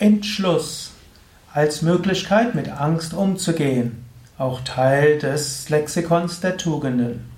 Entschluss 0.00 0.92
als 1.52 1.82
Möglichkeit 1.82 2.54
mit 2.54 2.68
Angst 2.68 3.14
umzugehen, 3.14 4.04
auch 4.38 4.60
Teil 4.60 5.18
des 5.18 5.68
Lexikons 5.70 6.38
der 6.38 6.56
Tugenden. 6.56 7.28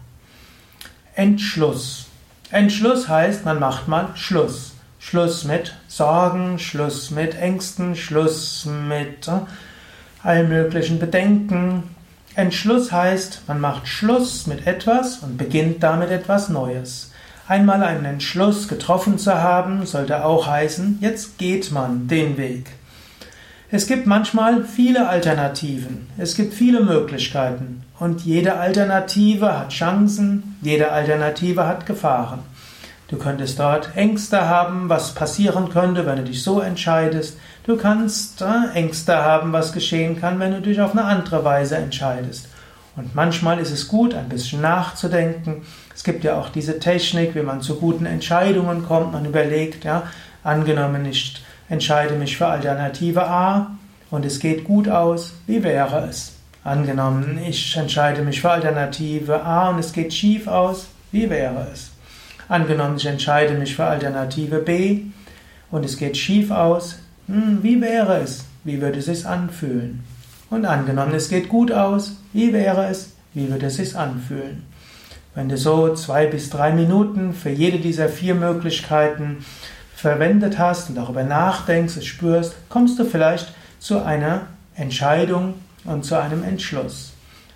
Entschluss. 1.14 2.06
Entschluss 2.50 3.08
heißt, 3.08 3.46
man 3.46 3.58
macht 3.58 3.88
mal 3.88 4.10
Schluss. 4.14 4.72
Schluss 4.98 5.44
mit 5.44 5.74
Sorgen, 5.88 6.58
Schluss 6.58 7.10
mit 7.10 7.34
Ängsten, 7.34 7.96
Schluss 7.96 8.66
mit 8.66 9.26
äh, 9.28 9.40
allen 10.22 10.50
möglichen 10.50 10.98
Bedenken. 10.98 11.84
Entschluss 12.34 12.92
heißt, 12.92 13.42
man 13.48 13.60
macht 13.60 13.88
Schluss 13.88 14.46
mit 14.46 14.66
etwas 14.66 15.20
und 15.20 15.38
beginnt 15.38 15.82
damit 15.82 16.10
etwas 16.10 16.50
Neues. 16.50 17.09
Einmal 17.50 17.82
einen 17.82 18.04
Entschluss 18.04 18.68
getroffen 18.68 19.18
zu 19.18 19.34
haben, 19.34 19.84
sollte 19.84 20.24
auch 20.24 20.46
heißen, 20.46 20.98
jetzt 21.00 21.36
geht 21.36 21.72
man 21.72 22.06
den 22.06 22.36
Weg. 22.36 22.66
Es 23.72 23.88
gibt 23.88 24.06
manchmal 24.06 24.62
viele 24.62 25.08
Alternativen, 25.08 26.06
es 26.16 26.36
gibt 26.36 26.54
viele 26.54 26.80
Möglichkeiten 26.80 27.82
und 27.98 28.20
jede 28.20 28.54
Alternative 28.54 29.58
hat 29.58 29.70
Chancen, 29.70 30.58
jede 30.62 30.92
Alternative 30.92 31.66
hat 31.66 31.86
Gefahren. 31.86 32.38
Du 33.08 33.16
könntest 33.16 33.58
dort 33.58 33.96
Ängste 33.96 34.48
haben, 34.48 34.88
was 34.88 35.16
passieren 35.16 35.70
könnte, 35.70 36.06
wenn 36.06 36.18
du 36.18 36.22
dich 36.22 36.44
so 36.44 36.60
entscheidest. 36.60 37.36
Du 37.66 37.76
kannst 37.76 38.42
äh, 38.42 38.74
Ängste 38.74 39.16
haben, 39.16 39.52
was 39.52 39.72
geschehen 39.72 40.20
kann, 40.20 40.38
wenn 40.38 40.52
du 40.52 40.60
dich 40.60 40.80
auf 40.80 40.92
eine 40.92 41.02
andere 41.02 41.44
Weise 41.44 41.76
entscheidest. 41.76 42.46
Und 43.00 43.14
manchmal 43.14 43.58
ist 43.60 43.70
es 43.70 43.88
gut, 43.88 44.12
ein 44.12 44.28
bisschen 44.28 44.60
nachzudenken. 44.60 45.62
Es 45.94 46.04
gibt 46.04 46.22
ja 46.22 46.38
auch 46.38 46.50
diese 46.50 46.78
Technik, 46.78 47.34
wie 47.34 47.40
man 47.40 47.62
zu 47.62 47.76
guten 47.76 48.04
Entscheidungen 48.04 48.84
kommt. 48.84 49.12
Man 49.12 49.24
überlegt, 49.24 49.84
ja, 49.84 50.02
angenommen, 50.44 51.06
ich 51.06 51.42
entscheide 51.70 52.14
mich 52.14 52.36
für 52.36 52.48
Alternative 52.48 53.26
A 53.26 53.70
und 54.10 54.26
es 54.26 54.38
geht 54.38 54.64
gut 54.64 54.86
aus, 54.86 55.32
wie 55.46 55.62
wäre 55.64 56.08
es? 56.10 56.34
Angenommen, 56.62 57.40
ich 57.48 57.74
entscheide 57.74 58.20
mich 58.20 58.42
für 58.42 58.50
Alternative 58.50 59.42
A 59.44 59.70
und 59.70 59.78
es 59.78 59.94
geht 59.94 60.12
schief 60.12 60.46
aus, 60.46 60.88
wie 61.10 61.30
wäre 61.30 61.68
es? 61.72 61.92
Angenommen, 62.48 62.96
ich 62.98 63.06
entscheide 63.06 63.54
mich 63.54 63.74
für 63.74 63.84
Alternative 63.86 64.58
B 64.58 65.04
und 65.70 65.86
es 65.86 65.96
geht 65.96 66.18
schief 66.18 66.50
aus. 66.50 66.98
Hm, 67.28 67.60
wie 67.62 67.80
wäre 67.80 68.18
es? 68.18 68.44
Wie 68.62 68.78
würde 68.78 68.98
es 68.98 69.06
sich 69.06 69.24
anfühlen? 69.24 70.04
Und 70.50 70.66
angenommen, 70.66 71.14
es 71.14 71.28
geht 71.28 71.48
gut 71.48 71.70
aus. 71.72 72.16
Wie 72.32 72.52
wäre 72.52 72.88
es? 72.88 73.12
Wie 73.32 73.48
würde 73.48 73.66
es 73.66 73.76
sich 73.76 73.96
anfühlen? 73.96 74.64
Wenn 75.34 75.48
du 75.48 75.56
so 75.56 75.94
zwei 75.94 76.26
bis 76.26 76.50
drei 76.50 76.72
Minuten 76.72 77.32
für 77.32 77.50
jede 77.50 77.78
dieser 77.78 78.08
vier 78.08 78.34
Möglichkeiten 78.34 79.44
verwendet 79.94 80.58
hast 80.58 80.88
und 80.88 80.96
darüber 80.96 81.22
nachdenkst, 81.22 81.96
es 81.96 82.06
spürst, 82.06 82.56
kommst 82.68 82.98
du 82.98 83.04
vielleicht 83.04 83.54
zu 83.78 84.02
einer 84.02 84.46
Entscheidung 84.74 85.54
und 85.84 86.04
zu 86.04 86.20
einem 86.20 86.42
Entschluss. 86.42 87.12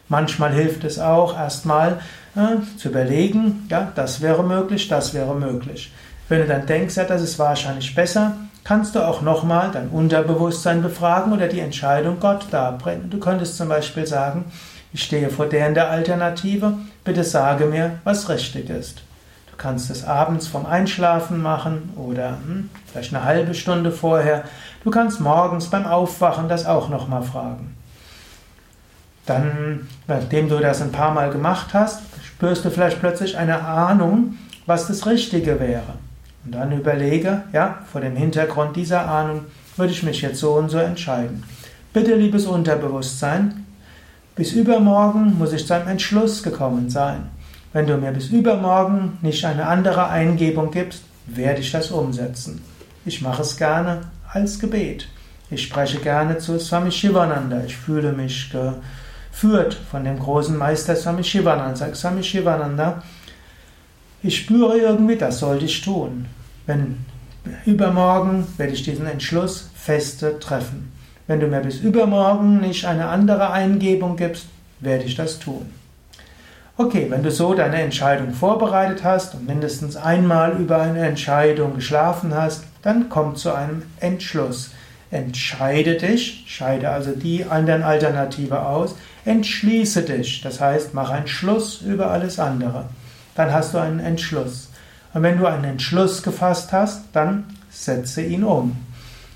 Manchmal 0.09 0.53
hilft 0.53 0.84
es 0.84 1.00
auch, 1.00 1.37
erstmal 1.37 2.00
äh, 2.37 2.56
zu 2.77 2.91
überlegen, 2.91 3.67
ja, 3.70 3.91
das 3.95 4.20
wäre 4.20 4.45
möglich, 4.45 4.87
das 4.87 5.15
wäre 5.15 5.34
möglich. 5.34 5.92
Wenn 6.28 6.41
du 6.41 6.47
dann 6.47 6.67
denkst, 6.67 6.97
ja, 6.97 7.05
das 7.05 7.22
ist 7.22 7.39
wahrscheinlich 7.39 7.95
besser, 7.95 8.37
kannst 8.65 8.95
du 8.95 9.07
auch 9.07 9.20
nochmal 9.20 9.70
dein 9.70 9.89
Unterbewusstsein 9.89 10.83
befragen 10.83 11.33
oder 11.33 11.48
die 11.48 11.61
Entscheidung 11.61 12.19
Gott 12.19 12.47
darbringen. 12.51 13.11
Du 13.11 13.19
könntest 13.19 13.56
zum 13.56 13.69
Beispiel 13.69 14.06
sagen, 14.06 14.47
ich 14.93 15.03
stehe 15.03 15.29
vor 15.29 15.47
der 15.47 15.69
in 15.69 15.75
der 15.75 15.91
Alternative, 15.91 16.79
bitte 17.05 17.25
sage 17.25 17.67
mir, 17.67 17.98
was 18.05 18.29
richtig 18.29 18.71
ist. 18.71 19.03
Du 19.51 19.56
kannst 19.59 19.91
es 19.91 20.05
abends 20.05 20.48
vom 20.48 20.67
Einschlafen 20.67 21.43
machen 21.43 21.93
oder 21.97 22.39
hm, 22.45 22.71
vielleicht 22.87 23.15
eine 23.15 23.25
halbe 23.25 23.55
Stunde 23.55 23.93
vorher. 23.93 24.45
Du 24.83 24.91
kannst 24.91 25.21
morgens 25.21 25.69
beim 25.69 25.87
Aufwachen 25.87 26.49
das 26.49 26.67
auch 26.67 26.89
nochmal 26.89 27.23
fragen. 27.23 27.77
Dann, 29.27 29.89
nachdem 30.06 30.49
du 30.49 30.59
das 30.59 30.83
ein 30.83 30.93
paar 30.93 31.12
Mal 31.12 31.31
gemacht 31.31 31.69
hast, 31.73 32.03
spürst 32.25 32.65
du 32.65 32.71
vielleicht 32.71 33.00
plötzlich 33.00 33.38
eine 33.38 33.61
Ahnung, 33.62 34.37
was 34.67 34.87
das 34.87 35.06
Richtige 35.06 35.61
wäre. 35.61 35.94
Und 36.44 36.55
dann 36.55 36.72
überlege, 36.72 37.43
ja, 37.53 37.78
vor 37.91 38.00
dem 38.00 38.16
Hintergrund 38.16 38.77
dieser 38.77 39.09
Ahnung 39.09 39.47
würde 39.77 39.93
ich 39.93 40.03
mich 40.03 40.22
jetzt 40.22 40.41
so 40.41 40.55
und 40.55 40.69
so 40.69 40.78
entscheiden. 40.78 41.44
Bitte, 41.93 42.15
liebes 42.15 42.47
Unterbewusstsein, 42.47 43.65
bis 44.37 44.53
übermorgen 44.53 45.38
muss 45.38 45.53
ich 45.53 45.66
zu 45.66 45.75
einem 45.75 45.88
Entschluss 45.88 46.43
gekommen 46.43 46.91
sein. 46.91 47.31
Wenn 47.72 47.87
du 47.87 47.97
mir 47.97 48.12
bis 48.12 48.28
übermorgen 48.28 49.19
nicht 49.22 49.44
eine 49.44 49.66
andere 49.66 50.09
Eingebung 50.09 50.71
gibst, 50.71 51.03
werde 51.27 51.60
ich 51.60 51.72
das 51.72 51.91
umsetzen. 51.91 52.62
Ich 53.05 53.22
mache 53.22 53.43
es 53.43 53.56
gerne 53.56 54.00
als 54.32 54.59
Gebet. 54.59 55.09
Ich 55.50 55.62
spreche 55.62 55.99
gerne 55.99 56.38
zu 56.38 56.59
Swami 56.59 56.91
Shivananda. 56.91 57.62
Ich 57.65 57.76
fühle 57.76 58.12
mich 58.12 58.50
geführt 58.50 59.78
von 59.91 60.05
dem 60.05 60.19
großen 60.19 60.56
Meister 60.56 60.97
Swami 60.97 61.22
Shivananda. 61.22 61.76
Sag 61.76 61.97
Swami 61.97 62.22
Shivananda, 62.22 63.03
ich 64.25 64.39
spüre 64.39 64.79
irgendwie, 64.79 65.17
das 65.17 65.39
sollte 65.39 65.67
ich 65.67 65.83
tun. 65.83 66.27
Wenn 66.67 67.05
übermorgen 67.67 68.47
werde 68.57 68.73
ich 68.73 68.83
diesen 68.83 69.07
Entschluss 69.07 69.71
feste 69.75 70.39
treffen. 70.39 70.91
Wenn 71.27 71.41
du 71.41 71.47
mir 71.47 71.61
bis 71.61 71.79
übermorgen 71.81 72.61
nicht 72.61 72.87
eine 72.87 73.09
andere 73.09 73.51
Eingebung 73.51 74.17
gibst, 74.17 74.47
werde 74.81 75.05
ich 75.05 75.15
das 75.15 75.39
tun. 75.39 75.71
Okay, 76.79 77.07
wenn 77.11 77.23
du 77.23 77.31
so 77.31 77.55
deine 77.55 77.83
Entscheidung 77.83 78.33
vorbereitet 78.33 79.05
hast 79.05 79.35
und 79.35 79.47
mindestens 79.47 79.95
einmal 79.97 80.53
über 80.53 80.81
eine 80.81 81.06
Entscheidung 81.06 81.75
geschlafen 81.77 82.35
hast, 82.35 82.65
dann 82.83 83.11
komm 83.11 83.37
zu 83.37 83.53
einem 83.55 83.83
Entschluss. 84.01 84.71
Entscheide 85.11 85.97
dich, 85.97 86.45
scheide 86.47 86.89
also 86.89 87.12
die 87.12 87.45
anderen 87.45 87.83
Alternative 87.83 88.62
aus, 88.62 88.97
entschließe 89.27 90.03
dich, 90.03 90.41
das 90.41 90.61
heißt, 90.61 90.95
mach 90.95 91.11
einen 91.11 91.29
Schluss 91.29 91.83
über 91.83 92.11
alles 92.11 92.39
andere 92.39 92.87
dann 93.34 93.53
hast 93.53 93.75
du 93.75 93.78
einen 93.78 94.00
Entschluss. 94.00 94.69
Und 95.12 95.22
wenn 95.22 95.39
du 95.39 95.47
einen 95.47 95.65
Entschluss 95.65 96.22
gefasst 96.22 96.72
hast, 96.72 97.03
dann 97.12 97.45
setze 97.71 98.22
ihn 98.22 98.45
um. 98.45 98.77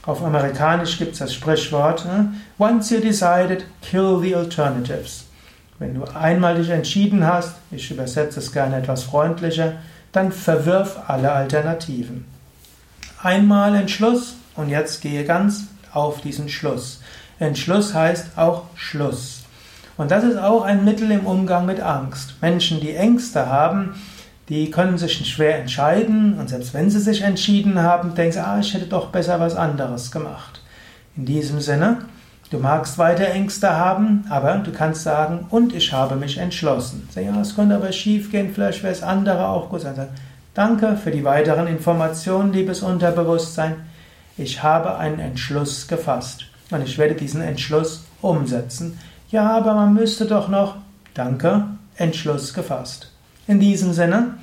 Auf 0.04 0.24
Amerikanisch 0.24 0.98
gibt 0.98 1.12
es 1.12 1.18
das 1.18 1.34
Sprichwort, 1.34 2.04
ne? 2.06 2.32
Once 2.58 2.90
you 2.90 3.00
decided, 3.00 3.66
kill 3.82 4.18
the 4.20 4.34
alternatives. 4.34 5.24
Wenn 5.78 5.94
du 5.94 6.04
einmal 6.04 6.56
dich 6.56 6.70
entschieden 6.70 7.26
hast, 7.26 7.54
ich 7.70 7.90
übersetze 7.90 8.40
es 8.40 8.52
gerne 8.52 8.76
etwas 8.76 9.04
freundlicher, 9.04 9.74
dann 10.12 10.32
verwirf 10.32 10.98
alle 11.06 11.30
Alternativen. 11.30 12.24
Einmal 13.22 13.74
Entschluss 13.74 14.34
und 14.56 14.70
jetzt 14.70 15.02
gehe 15.02 15.24
ganz 15.24 15.64
auf 15.92 16.20
diesen 16.20 16.48
Schluss. 16.48 17.00
Entschluss 17.38 17.94
heißt 17.94 18.36
auch 18.36 18.64
Schluss. 18.74 19.37
Und 19.98 20.12
das 20.12 20.22
ist 20.22 20.38
auch 20.38 20.62
ein 20.62 20.84
Mittel 20.84 21.10
im 21.10 21.26
Umgang 21.26 21.66
mit 21.66 21.80
Angst. 21.80 22.36
Menschen, 22.40 22.80
die 22.80 22.94
Ängste 22.94 23.46
haben, 23.46 23.96
die 24.48 24.70
können 24.70 24.96
sich 24.96 25.26
schwer 25.26 25.58
entscheiden 25.58 26.38
und 26.38 26.48
selbst 26.48 26.72
wenn 26.72 26.88
sie 26.88 27.00
sich 27.00 27.22
entschieden 27.22 27.82
haben, 27.82 28.14
denken 28.14 28.32
sie, 28.32 28.38
ah, 28.38 28.58
ich 28.60 28.72
hätte 28.72 28.86
doch 28.86 29.08
besser 29.08 29.40
was 29.40 29.56
anderes 29.56 30.10
gemacht. 30.10 30.62
In 31.16 31.26
diesem 31.26 31.60
Sinne, 31.60 31.98
du 32.50 32.58
magst 32.58 32.96
weiter 32.96 33.26
Ängste 33.26 33.76
haben, 33.76 34.24
aber 34.30 34.54
du 34.58 34.70
kannst 34.70 35.02
sagen, 35.02 35.46
und 35.50 35.74
ich 35.74 35.92
habe 35.92 36.14
mich 36.14 36.38
entschlossen. 36.38 37.08
Sag, 37.12 37.24
ja, 37.24 37.38
es 37.40 37.56
könnte 37.56 37.74
aber 37.74 37.90
schief 37.90 38.30
gehen, 38.30 38.52
vielleicht 38.54 38.84
wäre 38.84 38.92
es 38.92 39.02
andere 39.02 39.48
auch 39.48 39.68
gut. 39.68 39.80
Sagen, 39.80 40.06
danke 40.54 40.96
für 40.96 41.10
die 41.10 41.24
weiteren 41.24 41.66
Informationen, 41.66 42.52
liebes 42.52 42.82
Unterbewusstsein. 42.82 43.74
Ich 44.36 44.62
habe 44.62 44.96
einen 44.96 45.18
Entschluss 45.18 45.88
gefasst 45.88 46.44
und 46.70 46.82
ich 46.82 46.96
werde 46.98 47.16
diesen 47.16 47.42
Entschluss 47.42 48.04
umsetzen. 48.22 48.96
Ja, 49.30 49.50
aber 49.50 49.74
man 49.74 49.92
müsste 49.92 50.24
doch 50.24 50.48
noch. 50.48 50.76
Danke, 51.12 51.64
Entschluss 51.96 52.54
gefasst. 52.54 53.10
In 53.46 53.60
diesem 53.60 53.92
Sinne, 53.92 54.34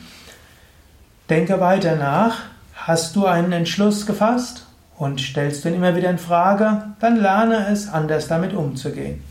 denke 1.30 1.60
weiter 1.60 1.96
nach. 1.96 2.38
Hast 2.76 3.16
du 3.16 3.26
einen 3.26 3.52
Entschluss 3.52 4.06
gefasst 4.06 4.66
und 4.98 5.20
stellst 5.20 5.66
du 5.66 5.70
ihn 5.70 5.76
immer 5.76 5.96
wieder 5.96 6.10
in 6.10 6.20
Frage, 6.20 6.84
dann 7.00 7.18
lerne 7.18 7.68
es, 7.68 7.90
anders 7.90 8.28
damit 8.28 8.54
umzugehen. 8.54 9.24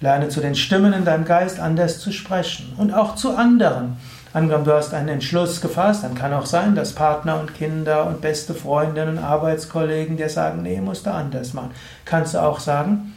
Lerne 0.00 0.28
zu 0.28 0.40
den 0.40 0.54
Stimmen 0.54 0.92
in 0.92 1.04
deinem 1.04 1.24
Geist 1.24 1.60
anders 1.60 2.00
zu 2.00 2.12
sprechen 2.12 2.72
und 2.78 2.94
auch 2.94 3.14
zu 3.14 3.36
anderen. 3.36 3.96
Angenommen, 4.32 4.64
du 4.64 4.74
hast 4.74 4.94
einen 4.94 5.08
Entschluss 5.08 5.60
gefasst, 5.60 6.02
dann 6.02 6.14
kann 6.14 6.32
auch 6.32 6.46
sein, 6.46 6.74
dass 6.74 6.94
Partner 6.94 7.38
und 7.38 7.54
Kinder 7.54 8.06
und 8.06 8.20
beste 8.20 8.54
Freundinnen 8.54 9.18
und 9.18 9.24
Arbeitskollegen 9.24 10.16
dir 10.16 10.28
sagen, 10.28 10.62
nee, 10.62 10.80
musst 10.80 11.06
du 11.06 11.12
anders 11.12 11.52
machen. 11.52 11.70
Kannst 12.04 12.34
du 12.34 12.42
auch 12.42 12.58
sagen, 12.58 13.14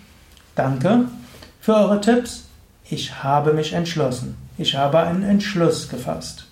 danke, 0.54 1.06
für 1.68 1.75
eure 1.75 2.00
Tipps. 2.00 2.46
Ich 2.90 3.25
habe 3.25 3.52
mich 3.52 3.74
entschlossen. 3.74 4.38
Ich 4.58 4.78
habe 4.78 5.00
einen 5.00 5.24
Entschluss 5.24 5.90
gefasst. 5.90 6.46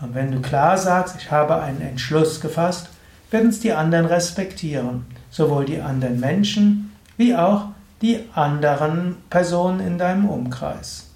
Und 0.00 0.14
wenn 0.14 0.30
du 0.30 0.40
klar 0.40 0.78
sagst, 0.78 1.16
ich 1.18 1.32
habe 1.32 1.60
einen 1.60 1.80
Entschluss 1.80 2.40
gefasst, 2.40 2.88
werden 3.32 3.50
es 3.50 3.58
die 3.58 3.72
anderen 3.72 4.06
respektieren. 4.06 5.04
Sowohl 5.30 5.64
die 5.64 5.80
anderen 5.80 6.20
Menschen 6.20 6.92
wie 7.16 7.34
auch 7.34 7.70
die 8.02 8.20
anderen 8.36 9.16
Personen 9.30 9.80
in 9.80 9.98
deinem 9.98 10.28
Umkreis. 10.28 11.10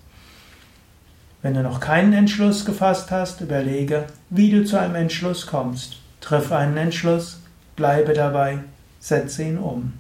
Wenn 1.41 1.55
du 1.55 1.63
noch 1.63 1.79
keinen 1.79 2.13
Entschluss 2.13 2.65
gefasst 2.65 3.13
hast, 3.13 3.41
überlege, 3.43 4.07
wie 4.31 4.51
du 4.51 4.65
zu 4.65 4.77
einem 4.77 4.97
Entschluss 4.97 5.47
kommst. 5.47 5.99
Triff 6.21 6.51
einen 6.51 6.77
Entschluss, 6.77 7.39
bleibe 7.77 8.13
dabei, 8.13 8.59
setze 8.99 9.45
ihn 9.45 9.59
um. 9.59 10.00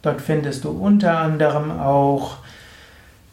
Dort 0.00 0.22
findest 0.22 0.64
du 0.64 0.70
unter 0.70 1.18
anderem 1.18 1.78
auch 1.78 2.38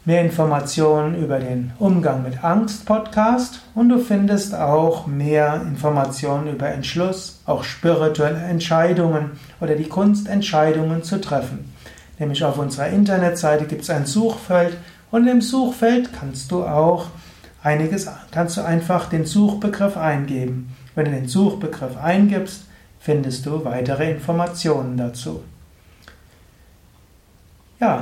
mehr 0.04 0.22
Informationen 0.22 1.16
über 1.16 1.40
den 1.40 1.72
Umgang 1.80 2.24
mit 2.24 2.44
Angst 2.44 2.86
Podcast 2.86 3.62
und 3.74 3.88
du 3.88 4.00
findest 4.00 4.54
auch 4.54 5.08
mehr 5.08 5.62
Informationen 5.62 6.54
über 6.54 6.68
Entschluss, 6.68 7.40
auch 7.46 7.64
spirituelle 7.64 8.44
Entscheidungen 8.44 9.40
oder 9.62 9.76
die 9.76 9.88
Kunst, 9.88 10.28
Entscheidungen 10.28 11.04
zu 11.04 11.22
treffen. 11.22 11.79
Nämlich 12.20 12.44
auf 12.44 12.58
unserer 12.58 12.90
Internetseite 12.90 13.66
gibt 13.66 13.84
es 13.84 13.90
ein 13.90 14.06
Suchfeld 14.06 14.78
und 15.10 15.26
im 15.28 15.42
Suchfeld 15.42 16.12
kannst 16.14 16.52
du 16.52 16.66
auch 16.66 17.08
einiges, 17.64 18.08
kannst 18.32 18.58
du 18.58 18.62
einfach 18.62 19.10
den 19.10 19.26
Suchbegriff 19.26 19.98
eingeben. 19.98 20.76
Wenn 20.96 21.06
du 21.06 21.12
den 21.12 21.28
Suchbegriff 21.28 21.98
eingibst, 21.98 22.66
findest 23.00 23.46
du 23.46 23.64
weitere 23.64 24.12
Informationen 24.12 24.98
dazu. 24.98 25.42
Ja, 27.80 27.98